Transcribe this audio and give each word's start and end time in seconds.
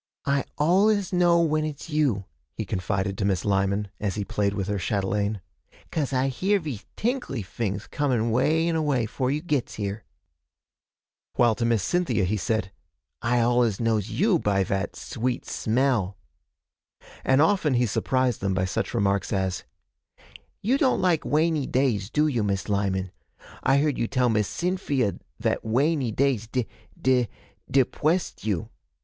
'I 0.25 0.45
al'us 0.59 1.13
know 1.13 1.39
when 1.43 1.63
it's 1.63 1.91
you,' 1.91 2.25
he 2.55 2.65
confided 2.65 3.19
to 3.19 3.23
Miss 3.23 3.45
Lyman, 3.45 3.89
as 3.99 4.15
he 4.15 4.25
played 4.25 4.55
with 4.55 4.67
her 4.67 4.79
chatelaine, 4.79 5.41
''cause 5.91 6.11
I 6.11 6.27
hear 6.27 6.59
vese 6.59 6.85
tinkly 6.95 7.43
fings 7.43 7.85
coming 7.85 8.31
way 8.31 8.67
and 8.67 8.75
away, 8.75 9.05
'fore 9.05 9.29
you 9.29 9.43
gits 9.43 9.75
here.' 9.75 10.03
While 11.35 11.53
to 11.53 11.65
Miss 11.65 11.83
Cynthia 11.83 12.23
he 12.23 12.35
said, 12.35 12.71
'I 13.21 13.37
al'us 13.41 13.79
knows 13.79 14.09
you 14.09 14.39
by 14.39 14.63
vat 14.63 14.95
sweet 14.95 15.45
smell.' 15.45 16.17
And 17.23 17.39
often 17.39 17.75
he 17.75 17.85
surprised 17.85 18.41
them 18.41 18.55
by 18.55 18.65
such 18.65 18.95
remarks 18.95 19.31
as 19.31 19.65
'You 20.63 20.79
don't 20.79 20.99
like 20.99 21.21
wainy 21.25 21.67
days, 21.71 22.09
do 22.09 22.25
you, 22.25 22.41
Miss 22.41 22.67
Lyman? 22.67 23.11
I 23.61 23.77
heard 23.77 23.99
you 23.99 24.07
tell 24.07 24.29
Miss 24.29 24.47
Cyn 24.47 24.77
fee 24.77 25.03
ia 25.03 25.13
vat 25.39 25.63
wainy 25.63 26.11
days 26.11 26.47
de 26.47 26.65
de 26.99 27.29
depwessed 27.71 28.43
you.' 28.43 28.69